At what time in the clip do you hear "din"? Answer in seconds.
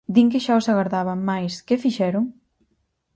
0.13-0.27